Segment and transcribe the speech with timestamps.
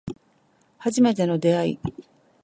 [0.79, 1.79] 初めての出会い